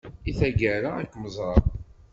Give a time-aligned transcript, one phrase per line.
[0.29, 1.61] I taggara ad kem-ẓreɣ.